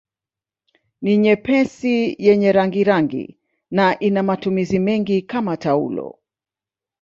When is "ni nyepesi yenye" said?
1.01-2.51